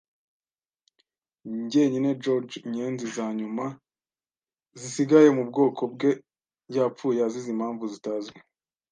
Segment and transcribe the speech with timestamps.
[1.71, 3.65] Jyenyine George, inyenzi zanyuma
[4.79, 6.09] zisigaye mubwoko bwe,
[6.75, 8.37] yapfuye azize impamvu zitazwi.